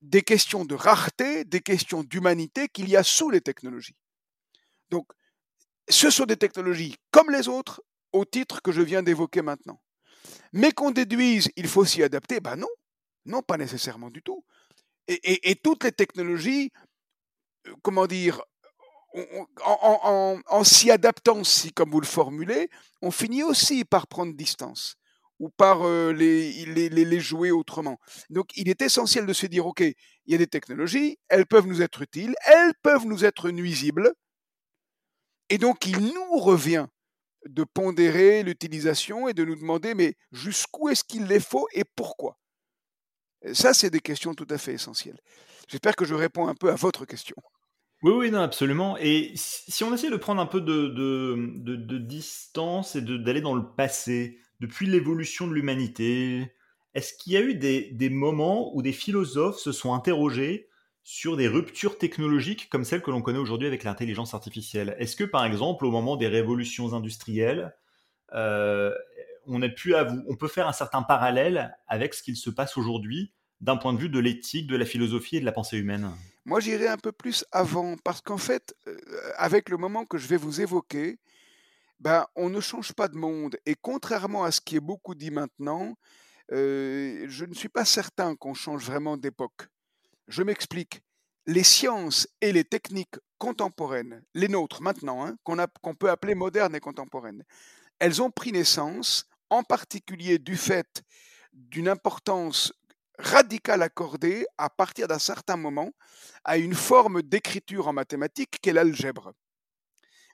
[0.00, 3.96] des questions de rareté, des questions d'humanité qu'il y a sous les technologies.
[4.90, 5.06] Donc,
[5.88, 9.80] ce sont des technologies comme les autres, au titre que je viens d'évoquer maintenant.
[10.52, 12.68] Mais qu'on déduise, il faut s'y adapter, ben non,
[13.26, 14.44] non, pas nécessairement du tout
[15.08, 16.70] et, toutes les technologies,
[17.66, 18.42] euh, comment dire,
[19.14, 22.68] en, s'y adaptant, si comme vous le formulez,
[23.02, 24.96] on finit aussi par prendre distance
[25.38, 27.98] ou par euh, les, les, les, jouer autrement.
[28.28, 29.94] Donc il est essentiel de se dire, OK, il
[30.26, 34.12] y a des technologies, elles peuvent nous être utiles, elles peuvent nous être nuisibles,
[35.48, 36.86] et donc il nous revient
[37.46, 42.38] de pondérer l'utilisation et de nous demander, mais jusqu'où est-ce qu'il les faut et pourquoi?
[43.52, 45.20] Ça, c'est des questions tout à fait essentielles.
[45.68, 47.36] J'espère que je réponds un peu à votre question.
[48.02, 48.96] Oui, oui, non, absolument.
[48.98, 54.38] Et si on essaie de prendre un peu de, distance et d'aller dans le passé,
[54.60, 56.52] depuis l'évolution de l'humanité,
[56.94, 60.68] est-ce qu'il y a eu des, des, moments où des philosophes se sont interrogés
[61.02, 64.94] sur des ruptures technologiques comme celles que l'on connaît aujourd'hui avec l'intelligence artificielle?
[64.98, 67.74] Est-ce que, par exemple, au moment des révolutions industrielles,
[68.32, 68.94] euh,
[69.46, 69.94] on, a pu
[70.28, 73.98] on peut faire un certain parallèle avec ce qu'il se passe aujourd'hui d'un point de
[73.98, 76.12] vue de l'éthique, de la philosophie et de la pensée humaine?
[76.48, 78.96] Moi, j'irai un peu plus avant, parce qu'en fait, euh,
[79.36, 81.18] avec le moment que je vais vous évoquer,
[82.00, 83.58] ben, on ne change pas de monde.
[83.66, 85.94] Et contrairement à ce qui est beaucoup dit maintenant,
[86.52, 89.68] euh, je ne suis pas certain qu'on change vraiment d'époque.
[90.26, 91.02] Je m'explique.
[91.44, 96.80] Les sciences et les techniques contemporaines, les nôtres maintenant, hein, qu'on peut appeler modernes et
[96.80, 97.44] contemporaines,
[97.98, 101.02] elles ont pris naissance en particulier du fait
[101.52, 102.72] d'une importance
[103.18, 105.90] radicale accordée à partir d'un certain moment
[106.44, 109.32] à une forme d'écriture en mathématiques qu'est l'algèbre.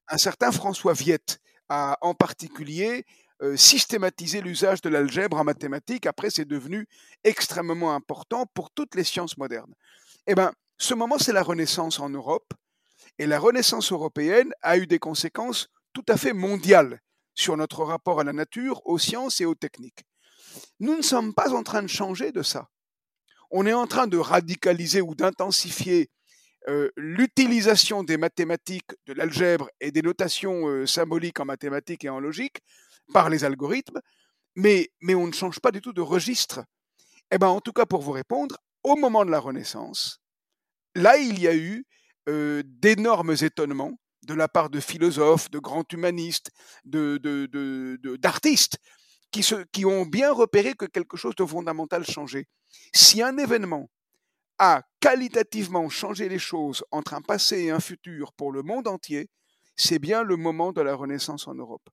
[0.09, 3.07] Un certain François Viette a en particulier
[3.43, 6.07] euh, systématisé l'usage de l'algèbre en mathématiques.
[6.07, 6.87] Après, c'est devenu
[7.25, 9.75] extrêmement important pour toutes les sciences modernes.
[10.27, 12.53] Eh bien, ce moment, c'est la Renaissance en Europe.
[13.19, 17.01] Et la Renaissance européenne a eu des conséquences tout à fait mondiales
[17.35, 20.05] sur notre rapport à la nature, aux sciences et aux techniques.
[20.81, 22.69] Nous ne sommes pas en train de changer de ça.
[23.57, 26.11] On est en train de radicaliser ou d'intensifier
[26.67, 32.19] euh, l'utilisation des mathématiques, de l'algèbre et des notations euh, symboliques en mathématiques et en
[32.19, 32.59] logique
[33.13, 34.01] par les algorithmes,
[34.57, 36.65] mais, on ne change pas du tout de registre.
[37.31, 40.19] Eh ben, en tout cas, pour vous répondre, au moment de la Renaissance,
[40.97, 41.87] là, il y a eu
[42.29, 46.51] euh, d'énormes étonnements de la part de philosophes, de grands humanistes,
[46.85, 48.79] d'artistes,
[49.73, 52.47] qui, ont bien repéré que quelque chose de fondamental changeait.
[52.93, 53.91] Si un événement
[54.59, 59.29] a qualitativement changé les choses entre un passé et un futur pour le monde entier,
[59.77, 61.89] c'est bien le moment de la Renaissance en Europe.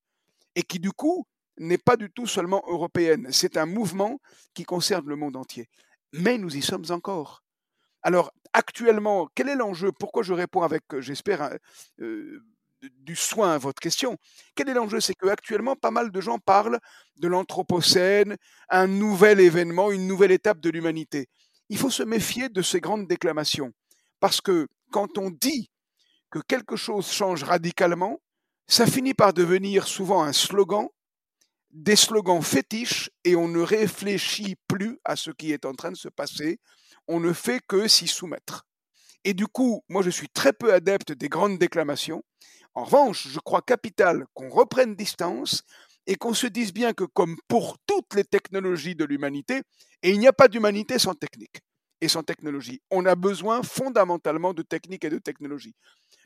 [0.56, 1.26] Et qui du coup
[1.58, 4.20] n'est pas du tout seulement européenne, c'est un mouvement
[4.54, 5.68] qui concerne le monde entier.
[6.14, 7.44] Mais nous y sommes encore.
[8.04, 9.92] Alors, actuellement, quel est l'enjeu?
[9.92, 11.58] Pourquoi je réponds avec, j'espère,
[12.00, 12.44] euh,
[13.00, 14.18] du soin à votre question
[14.56, 15.00] Quel est l'enjeu?
[15.00, 16.80] C'est qu'actuellement, pas mal de gens parlent
[17.18, 18.38] de l'Anthropocène,
[18.70, 21.28] un nouvel événement, une nouvelle étape de l'humanité.
[21.70, 23.72] Il faut se méfier de ces grandes déclamations,
[24.20, 25.70] parce que quand on dit
[26.30, 28.20] que quelque chose change radicalement,
[28.68, 30.88] ça finit par devenir souvent un slogan,
[31.72, 35.98] des slogans fétiches, et on ne réfléchit plus à ce qui est en train de
[35.98, 36.60] se passer,
[37.08, 38.66] on ne fait que s'y soumettre.
[39.24, 42.24] Et du coup, moi je suis très peu adepte des grandes déclamations.
[42.74, 45.64] En revanche, je crois capital qu'on reprenne distance
[46.08, 49.62] et qu'on se dise bien que comme pour toutes les technologies de l'humanité,
[50.04, 51.62] et il n'y a pas d'humanité sans technique
[52.00, 55.76] et sans technologie, on a besoin fondamentalement de technique et de technologie.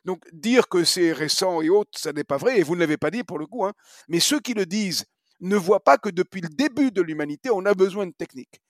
[0.06, 2.98] Donc dire que c'est récent et autre, ça n'est pas vrai, et vous ne l'avez
[2.98, 3.74] pas dit pour le coup, hein,
[4.08, 5.06] mais ceux qui le disent
[5.42, 8.62] ne voient pas que depuis le début de l'humanité, on a besoin de technique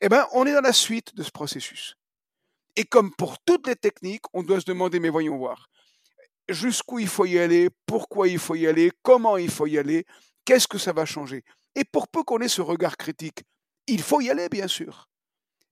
[0.00, 1.96] eh bien, on est dans la suite de ce processus.
[2.76, 5.68] Et comme pour toutes les techniques, on doit se demander, mais voyons voir,
[6.48, 10.04] jusqu'où il faut y aller, pourquoi il faut y aller, comment il faut y aller,
[10.44, 11.44] qu'est-ce que ça va changer.
[11.74, 13.42] Et pour peu qu'on ait ce regard critique,
[13.86, 15.08] il faut y aller, bien sûr.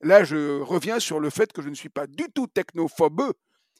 [0.01, 3.33] Là, je reviens sur le fait que je ne suis pas du tout technophobe,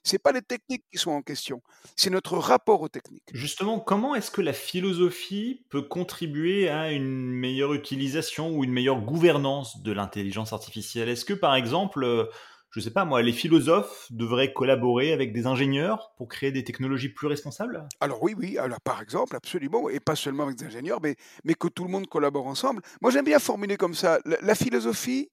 [0.05, 1.63] ce n'est pas les techniques qui sont en question,
[1.97, 3.29] c'est notre rapport aux techniques.
[3.33, 9.01] Justement, comment est-ce que la philosophie peut contribuer à une meilleure utilisation ou une meilleure
[9.01, 11.09] gouvernance de l'intelligence artificielle?
[11.09, 12.27] Est-ce que, par exemple, euh,
[12.73, 17.11] je sais pas moi, les philosophes devraient collaborer avec des ingénieurs pour créer des technologies
[17.11, 17.87] plus responsables?
[18.01, 21.17] Alors oui, oui, alors par exemple, absolument, et pas seulement avec des ingénieurs, mais,
[21.55, 22.83] que tout le monde collabore ensemble.
[23.03, 25.31] Moi, j'aime bien formuler comme ça, la philosophie,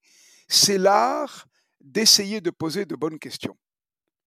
[0.47, 1.45] c'est l'art
[1.79, 3.55] d'essayer de poser de bonnes questions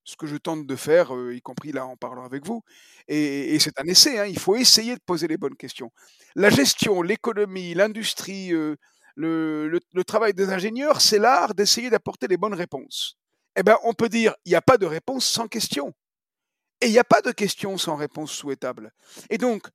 [0.05, 2.63] ce que je tente de faire, y compris là en parlant avec vous.
[3.09, 5.93] Et, c'est un essai, hein, il faut essayer de poser les bonnes questions.
[6.35, 8.53] La gestion, l'économie, l'industrie,
[9.17, 13.17] le, travail des ingénieurs, c'est l'art d'essayer d'apporter les bonnes réponses.
[13.57, 15.93] Eh bien, on peut dire, il n'y a pas de réponse sans question.
[16.81, 18.93] Et il n'y a pas de question sans réponse souhaitable.
[19.31, 19.69] Et donc,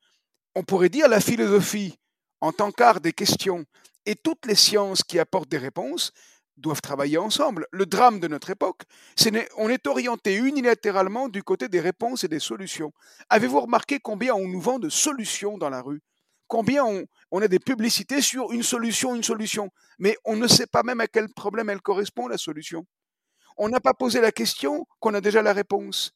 [0.55, 1.97] on pourrait dire la philosophie,
[2.41, 3.65] en tant qu'art des questions,
[4.05, 6.11] et toutes les sciences qui apportent des réponses,
[6.57, 7.67] doivent travailler ensemble.
[7.71, 8.83] Le drame de notre époque,
[9.15, 12.91] c'est on est orienté unilatéralement du côté des réponses et des solutions.
[13.29, 16.01] Avez-vous remarqué combien on nous vend de solutions dans la rue?
[16.47, 16.85] Combien
[17.31, 21.01] on, a des publicités sur une solution, une solution, mais on ne sait pas même
[21.01, 22.85] à quel problème elle correspond, la solution.
[23.57, 26.11] On n'a pas posé la question qu'on a déjà la réponse.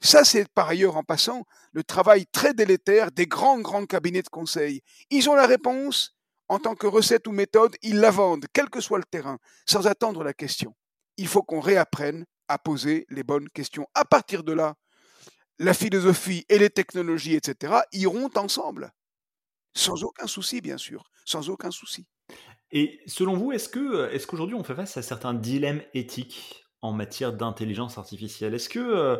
[0.00, 4.28] Ça, c'est par ailleurs, en passant, le travail très délétère des grands, grands cabinets de
[4.28, 4.80] conseil.
[5.10, 6.16] Ils ont la réponse,
[6.48, 9.86] en tant que recette ou méthode, ils la vendent, quel que soit le terrain, sans
[9.86, 10.74] attendre la question.
[11.18, 13.86] Il faut qu'on réapprenne à poser les bonnes questions.
[13.94, 14.74] À partir de là,
[15.58, 18.92] la philosophie et les technologies, etc., iront ensemble.
[19.74, 21.10] Sans aucun souci, bien sûr.
[21.24, 22.06] Sans aucun souci.
[22.72, 26.92] Et selon vous, est-ce que est-ce qu'aujourd'hui on fait face à certains dilemmes éthiques en
[26.92, 28.54] matière d'intelligence artificielle?
[28.54, 29.16] Est-ce que euh,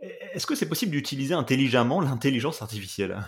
[0.00, 3.24] est-ce que c'est possible d'utiliser intelligemment l'intelligence artificielle?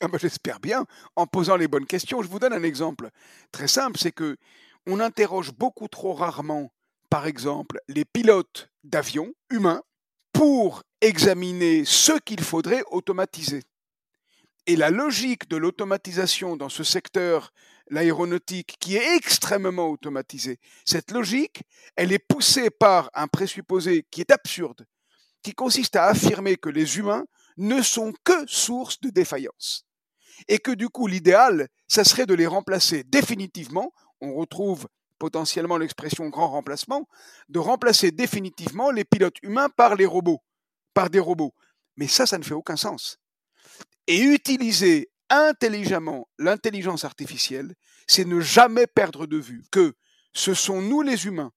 [0.00, 0.84] Ah bah, J'espère bien,
[1.16, 2.22] en posant les bonnes questions.
[2.22, 3.08] Je vous donne un exemple
[3.52, 4.36] très simple, c'est que
[4.86, 6.70] on interroge beaucoup trop rarement,
[7.10, 9.82] par exemple, les pilotes d'avions humains
[10.32, 13.62] pour examiner ce qu'il faudrait automatiser.
[14.68, 17.52] Et la logique de l'automatisation dans ce secteur,
[17.88, 21.62] l'aéronautique, qui est extrêmement automatisé, cette logique,
[21.94, 24.84] elle est poussée par un présupposé qui est absurde,
[25.42, 27.26] qui consiste à affirmer que les humains
[27.56, 29.86] ne sont que source de défaillance.
[30.48, 34.88] Et que du coup, l'idéal, ça serait de les remplacer définitivement, on retrouve
[35.20, 37.08] potentiellement l'expression grand remplacement,
[37.48, 40.42] de remplacer définitivement les pilotes humains par les robots,
[40.92, 41.54] par des robots.
[41.96, 43.18] Mais ça, ça ne fait aucun sens.
[44.06, 47.74] Et utiliser intelligemment l'intelligence artificielle,
[48.06, 49.94] c'est ne jamais perdre de vue que
[50.32, 51.52] ce sont nous les humains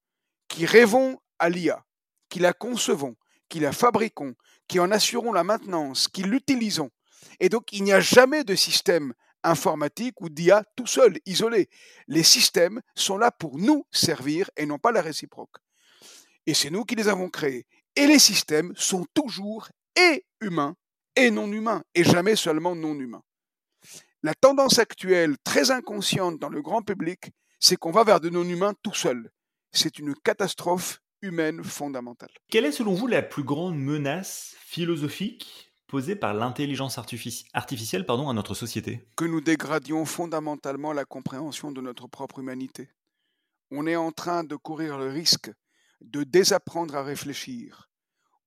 [0.48, 1.86] qui rêvons à l'IA,
[2.30, 3.16] qui la concevons,
[3.50, 4.36] qui la fabriquons,
[4.68, 6.90] qui en assurons la maintenance, qui l'utilisons.
[7.40, 11.70] Et donc il n'y a jamais de système informatique ou d'IA tout seul, isolé.
[12.08, 15.56] Les systèmes sont là pour nous servir et non pas la réciproque.
[16.46, 17.66] Et c'est nous qui les avons créés.
[17.96, 20.76] Et les systèmes sont toujours et humains
[21.16, 23.22] et non humain, et jamais seulement non humain.
[24.22, 28.74] La tendance actuelle, très inconsciente dans le grand public, c'est qu'on va vers de non-humains
[28.84, 29.32] tout seul.
[29.72, 32.30] C'est une catastrophe humaine fondamentale.
[32.50, 38.34] Quelle est selon vous la plus grande menace philosophique posée par l'intelligence artificielle pardon, à
[38.34, 39.08] notre société?
[39.16, 42.90] Que nous dégradions fondamentalement la compréhension de notre propre humanité.
[43.72, 45.52] On est en train de courir le risque
[46.02, 47.90] de désapprendre à réfléchir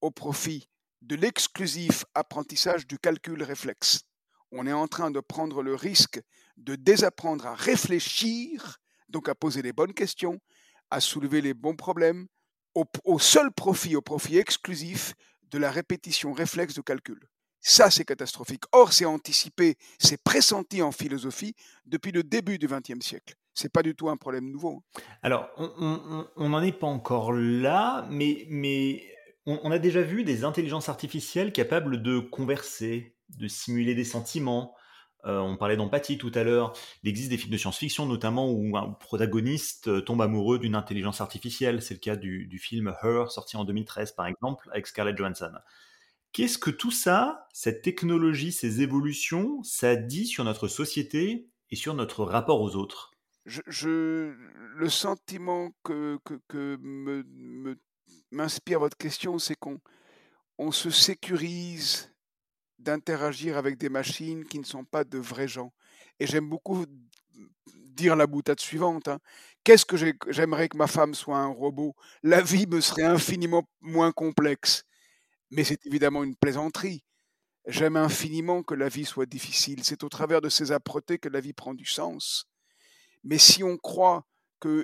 [0.00, 0.68] au profit
[1.02, 4.02] de l'exclusif apprentissage du calcul réflexe.
[4.52, 6.20] On est en train de prendre le risque
[6.56, 10.38] de désapprendre à réfléchir, donc à poser les bonnes questions,
[10.90, 12.26] à soulever les bons problèmes,
[12.74, 15.14] au, seul profit, au profit exclusif
[15.50, 17.20] de la répétition réflexe de calcul.
[17.60, 18.64] Ça, c'est catastrophique.
[18.72, 23.34] Or, c'est anticipé, c'est pressenti en philosophie depuis le début du XXe siècle.
[23.54, 24.82] C'est pas du tout un problème nouveau.
[25.22, 29.02] Alors, on n'en est pas encore là, mais, mais
[29.46, 34.74] on, a déjà vu des intelligences artificielles capables de converser, de simuler des sentiments.
[35.24, 36.72] Euh, on parlait d'empathie tout à l'heure.
[37.02, 41.20] Il existe des films de science-fiction, notamment où un protagoniste euh, tombe amoureux d'une intelligence
[41.20, 41.82] artificielle.
[41.82, 45.52] C'est le cas du, film Her, sorti en 2013, par exemple, avec Scarlett Johansson.
[46.32, 51.94] Qu'est-ce que tout ça, cette technologie, ces évolutions, ça dit sur notre société et sur
[51.94, 53.10] notre rapport aux autres?
[53.44, 57.76] Le sentiment que, que, me
[58.32, 59.78] m'inspire votre question, c'est qu'on
[60.58, 62.12] on se sécurise
[62.78, 65.72] d'interagir avec des machines qui ne sont pas de vrais gens.
[66.18, 66.84] Et j'aime beaucoup
[67.66, 69.08] dire la boutade suivante.
[69.08, 69.18] Hein.
[69.64, 69.96] Qu'est-ce que
[70.28, 71.94] j'aimerais que ma femme soit un robot?
[72.22, 74.84] La vie me serait infiniment moins complexe.
[75.50, 77.04] Mais c'est évidemment une plaisanterie.
[77.66, 79.84] J'aime infiniment que la vie soit difficile.
[79.84, 82.46] C'est au travers de ces âpretés que la vie prend du sens.
[83.22, 84.26] Mais si on croit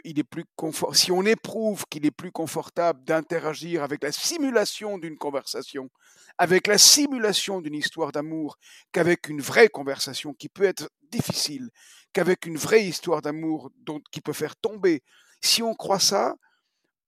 [0.05, 0.45] est plus
[0.93, 5.91] si on éprouve qu'il est plus confortable d'interagir avec la simulation d'une conversation,
[6.39, 8.59] avec la simulation d'une histoire d'amour,
[8.93, 11.71] qu'avec une vraie conversation qui peut être difficile,
[12.13, 13.71] qu'avec une vraie histoire d'amour
[14.11, 15.03] qui peut faire tomber,
[15.43, 16.35] si on croit ça,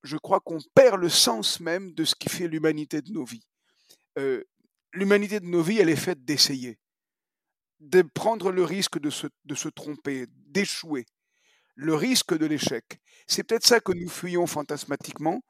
[0.02, 3.46] je crois qu'on perd le sens même de ce qui fait l'humanité de nos vies.
[4.18, 4.42] Euh,
[4.92, 6.78] l'humanité de nos vies, elle est faite d'essayer,
[7.80, 11.06] de prendre le risque de se tromper, d'échouer
[11.74, 13.00] le risque de l'échec.
[13.26, 15.42] C'est peut-être ça que nous fuyons fantasmatiquement,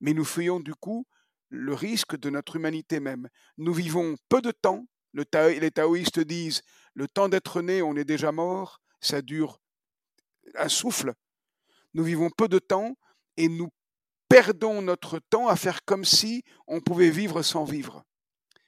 [0.00, 1.06] mais nous fuyons du coup
[1.48, 3.28] le risque de notre humanité même.
[3.58, 4.86] Nous vivons peu de temps.
[5.14, 6.62] les taoïstes disent
[6.94, 9.60] le temps d'être né, on est déjà mort, ça dure
[10.56, 11.14] un souffle.
[11.94, 12.96] Nous vivons peu de temps
[13.36, 13.68] et nous
[14.28, 18.04] perdons notre temps à faire comme si on pouvait vivre sans vivre.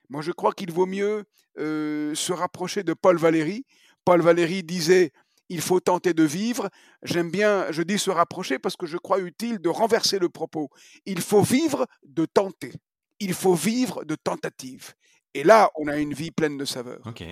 [0.08, 1.24] Moi, je crois qu'il vaut mieux
[1.58, 3.64] euh, se rapprocher de Paul Valéry.
[4.04, 5.12] Paul Valéry disait
[5.52, 6.70] il faut tenter de vivre.
[7.02, 10.70] J'aime bien, je dis se rapprocher parce que je crois utile de renverser le propos.
[11.04, 12.72] Il faut vivre de tenter.
[13.20, 14.94] Il faut vivre de tentative.
[15.34, 17.02] Et là, on a une vie pleine de saveurs.
[17.04, 17.22] Ok.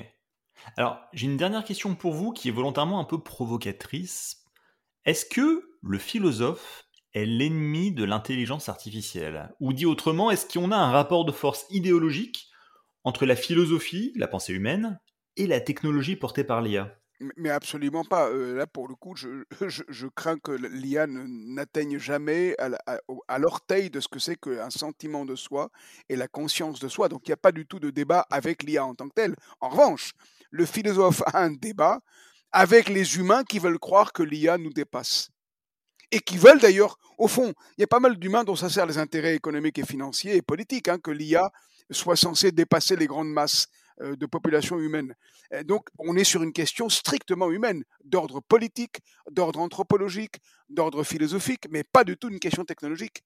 [0.76, 4.44] Alors, j'ai une dernière question pour vous qui est volontairement un peu provocatrice.
[5.06, 9.50] Est-ce que le philosophe est l'ennemi de l'intelligence artificielle?
[9.60, 12.48] Ou dit autrement, est-ce qu'on a un rapport de force idéologique
[13.02, 15.00] entre la philosophie, la pensée humaine,
[15.38, 16.99] et la technologie portée par l'IA
[17.36, 18.30] mais absolument pas.
[18.30, 24.18] là, pour le coup, je, crains que l'IA n'atteigne jamais à, l'orteil de ce que
[24.18, 25.70] c'est qu'un sentiment de soi
[26.08, 27.08] et la conscience de soi.
[27.08, 29.34] Donc, il n'y a pas du tout de débat avec l'IA en tant que telle.
[29.60, 30.12] En revanche,
[30.50, 32.00] le philosophe a un débat
[32.52, 35.30] avec les humains qui veulent croire que l'IA nous dépasse.
[36.10, 38.86] Et qui veulent d'ailleurs, au fond, il y a pas mal d'humains dont ça sert
[38.86, 41.52] les intérêts économiques et financiers et politiques, hein, que l'IA
[41.90, 43.68] soit censée dépasser les grandes masses
[44.00, 45.14] de population humaine.
[45.64, 50.36] donc on est sur une question strictement humaine, d'ordre politique, d'ordre anthropologique,
[50.68, 53.22] d'ordre philosophique, mais pas du tout une question technologique.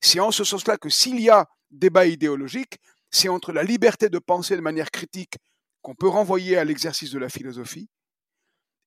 [0.00, 2.78] C'est en ce sens-là que s'il y a débat idéologique,
[3.10, 5.36] c'est entre la liberté de penser de manière critique
[5.82, 7.88] qu'on peut renvoyer à l'exercice de la philosophie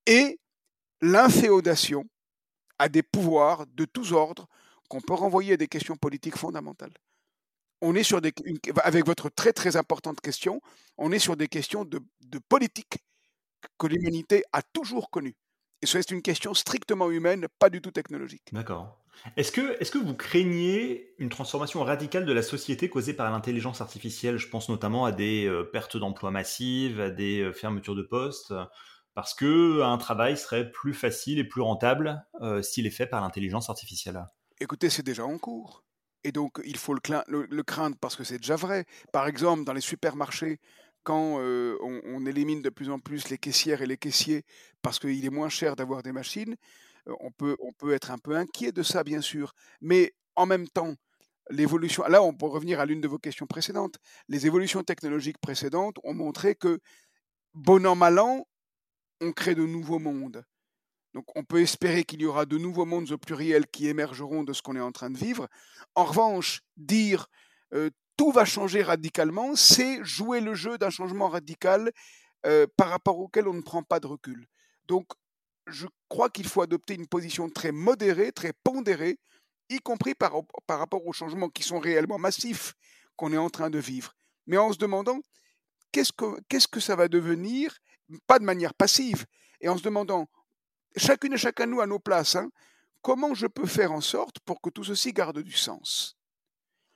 [0.05, 0.39] et
[1.01, 2.05] l'inféodation
[2.79, 4.47] à des pouvoirs de tous ordres
[4.89, 6.93] qu'on peut renvoyer à des questions politiques fondamentales.
[7.81, 8.33] On est sur des,
[8.83, 10.61] avec votre très très importante question,
[10.97, 12.97] on est sur des questions de, de politique
[13.77, 15.35] que l'humanité a toujours connues.
[15.81, 18.51] Et c'est une question strictement humaine, pas du tout technologique.
[18.51, 19.03] D'accord.
[19.35, 23.81] Est-ce que, est que vous craignez une transformation radicale de la société causée par l'intelligence
[23.81, 24.37] artificielle?
[24.37, 28.53] Je pense notamment à des euh, pertes d'emplois massives, à des euh, fermetures de postes,
[29.13, 33.21] parce que un travail serait plus facile et plus rentable euh, s'il est fait par
[33.21, 34.23] l'intelligence artificielle?
[34.59, 35.83] Écoutez, c'est déjà en cours.
[36.23, 38.85] Et donc, il faut le craindre parce que c'est déjà vrai.
[39.13, 40.59] Par exemple, dans les supermarchés,
[41.07, 44.43] quand on, élimine de plus en plus les caissières et les caissiers
[44.81, 46.57] parce qu'il est moins cher d'avoir des machines,
[47.21, 49.53] on peut, on peut être un peu inquiet de ça, bien sûr.
[49.79, 50.95] Mais en même temps,
[51.49, 53.95] l'évolution, là on peut revenir à l'une de vos questions précédentes,
[54.27, 56.81] les évolutions technologiques précédentes ont montré que,
[57.53, 58.45] bon an, mal an,
[59.21, 60.43] on crée de nouveaux mondes.
[61.17, 64.53] Donc on peut espérer qu'il y aura de nouveaux mondes au pluriel qui émergeront de
[64.53, 65.47] ce qu'on est en train de vivre.
[65.95, 67.27] En revanche, dire
[68.17, 71.91] tout va changer radicalement, c'est jouer le jeu d'un changement radical
[72.45, 74.47] euh, par rapport auquel on ne prend pas de recul.
[74.87, 75.05] Donc,
[75.67, 79.19] je crois qu'il faut adopter une position très modérée, très pondérée,
[79.69, 80.33] y compris par,
[80.67, 82.73] rapport aux changements qui sont réellement massifs
[83.15, 84.13] qu'on est en train de vivre.
[84.47, 85.19] Mais en se demandant
[85.91, 87.75] qu'est-ce que, qu'est-ce que ça va devenir,
[88.25, 89.25] pas de manière passive,
[89.61, 90.27] et en se demandant,
[90.97, 92.49] chacune et chacun nous à nos places, hein,
[93.01, 96.15] comment je peux faire en sorte pour que tout ceci garde du sens?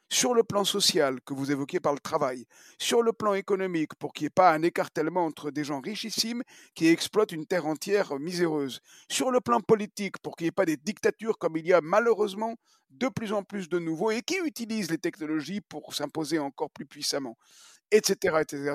[0.09, 2.45] Sur le plan social que vous évoquiez par le travail,
[2.77, 6.43] sur le plan économique pour qu'il n'y ait pas un écartèlement entre des gens richissimes
[6.75, 10.65] qui exploitent une terre entière miséreuse, sur le plan politique pour qu'il n'y ait pas
[10.65, 12.57] des dictatures comme il y a malheureusement
[12.89, 16.85] de plus en plus de nouveaux et qui utilisent les technologies pour s'imposer encore plus
[16.85, 17.37] puissamment,
[17.89, 18.73] etc., etc.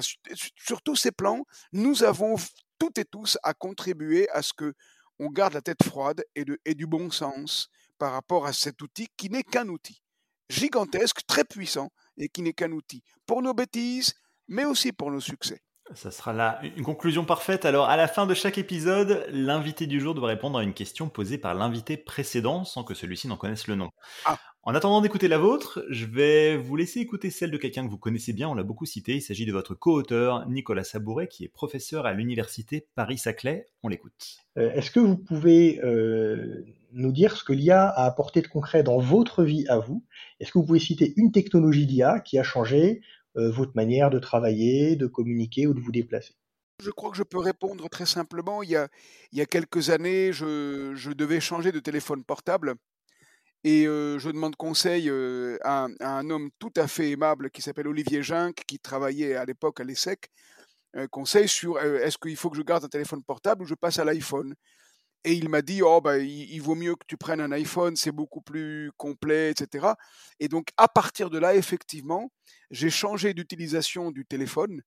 [0.57, 2.37] Sur tous ces plans, nous avons
[2.79, 4.75] toutes et tous à contribuer à ce que
[5.19, 9.09] on garde la tête froide et, et du bon sens par rapport à cet outil
[9.17, 10.03] qui n'est qu'un outil
[10.49, 14.15] gigantesque, très puissant, et qui n'est qu'un outil pour nos bêtises,
[14.49, 15.61] mais aussi pour nos succès.
[15.95, 17.65] Ça sera là une conclusion parfaite.
[17.65, 21.09] Alors, à la fin de chaque épisode, l'invité du jour doit répondre à une question
[21.09, 23.91] posée par l'invité précédent sans que celui-ci n'en connaisse le nom.
[24.25, 24.37] Ah.
[24.69, 27.99] En attendant d'écouter la vôtre, je vais vous laisser écouter celle de quelqu'un que vous
[27.99, 29.15] connaissez bien, on l'a beaucoup cité.
[29.15, 33.67] Il s'agit de votre co-auteur, Nicolas Sabouret, qui est professeur à l'université Paris-Saclay.
[33.85, 34.39] On l'écoute.
[34.59, 38.83] Euh, est-ce que vous pouvez euh, nous dire ce que l'IA a apporté de concret
[38.83, 40.03] dans votre vie à vous?
[40.41, 43.03] Est-ce que vous pouvez citer une technologie d'IA qui a changé
[43.37, 46.35] euh, votre manière de travailler, de communiquer ou de vous déplacer?
[46.83, 48.65] Je crois que je peux répondre très simplement.
[48.65, 48.89] Il y a,
[49.31, 52.75] il y a quelques années, je, je devais changer de téléphone portable
[53.67, 55.11] et je demande conseil
[55.63, 59.81] à, un homme tout à fait aimable qui s'appelle Olivier Jinck, qui travaillait à l'époque
[59.81, 60.31] à l'ESSEC,
[61.11, 64.05] conseil sur est-ce qu'il faut que je garde un téléphone portable ou je passe à
[64.05, 64.55] l'iPhone?
[65.27, 68.13] Et il m'a dit, oh, bah, il, vaut mieux que tu prennes un iPhone, c'est
[68.13, 69.89] beaucoup plus complet, etc.
[70.39, 72.31] Et donc, à partir de là, effectivement,
[72.71, 74.83] j'ai changé d'utilisation du téléphone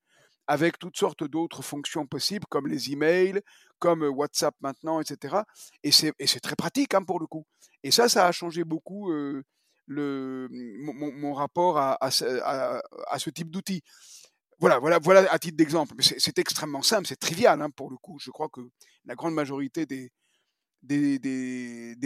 [0.50, 3.40] avec toutes sortes d'autres fonctions possibles, comme les emails,
[3.78, 5.44] comme WhatsApp maintenant, etc.
[5.84, 7.46] Et c'est très pratique hein, pour le coup.
[7.84, 9.12] Et ça, ça a changé beaucoup
[9.86, 13.84] le, mon, rapport à, ce type d'outils.
[14.58, 15.94] Voilà, voilà, voilà à titre d'exemple.
[16.00, 18.18] C'est extrêmement simple, c'est trivial hein, pour le coup.
[18.20, 18.62] Je crois que
[19.06, 20.10] la grande majorité des,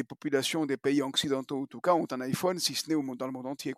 [0.04, 3.32] populations des pays occidentaux, en tout cas, ont un iPhone, si ce n'est dans le
[3.32, 3.74] monde entier.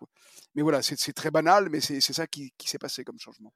[0.55, 3.53] Mais voilà, c'est très banal, mais c'est ça qui, s'est passé comme changement.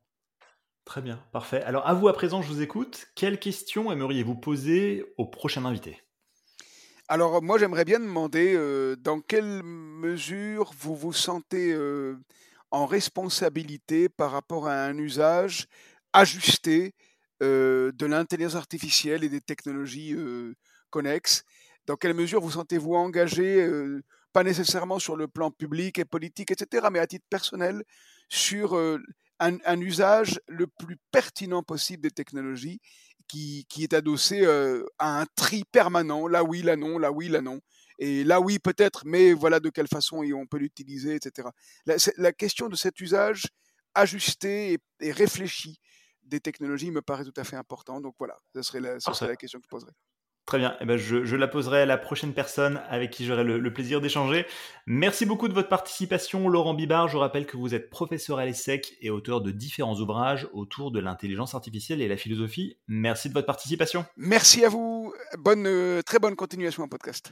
[0.89, 1.61] Très bien, parfait.
[1.61, 3.09] Alors à vous à présent, je vous écoute.
[3.13, 6.01] Quelles questions aimeriez-vous poser au prochain invité?
[7.07, 12.17] Alors moi, j'aimerais bien demander euh, dans quelle mesure vous vous sentez euh,
[12.71, 15.67] en responsabilité par rapport à un usage
[16.11, 16.95] ajusté
[17.43, 20.15] euh, de l'intelligence artificielle et des technologies
[20.89, 21.43] connexes
[21.85, 23.63] Dans quelle mesure vous sentez-vous engagé,
[24.33, 27.83] pas nécessairement sur le plan public et politique, etc., mais à titre personnel,
[28.27, 28.75] sur
[29.39, 32.79] un, usage le plus pertinent possible des technologies
[33.27, 37.41] qui, est adossé euh, à un tri permanent, là oui, là non, là oui, là
[37.41, 37.59] non.
[37.99, 41.49] Et là oui, peut-être, mais voilà de quelle façon on peut l'utiliser, etc.
[41.85, 43.47] La, question de cet usage
[43.93, 45.79] ajusté et réfléchi
[46.23, 47.99] des technologies me paraît tout à fait important.
[47.99, 49.91] Donc voilà, ce serait la, ce serait la question que je poserais.
[50.49, 53.71] Très bien, eh ben je, la poserai à la prochaine personne avec qui j'aurai le,
[53.71, 54.47] plaisir d'échanger.
[54.87, 57.07] Merci beaucoup de votre participation, Laurent Bibard.
[57.07, 60.99] Je rappelle que vous êtes professeur à l'ESSEC et auteur de différents ouvrages autour de
[60.99, 62.79] l'intelligence artificielle et la philosophie.
[62.87, 64.07] Merci de votre participation.
[64.17, 65.13] Merci à vous.
[65.37, 67.31] Bonne, euh, très bonne continuation en podcast.